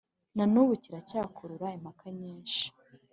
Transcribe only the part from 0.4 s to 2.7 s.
n’ubu kiracyakurura impaka nyinshi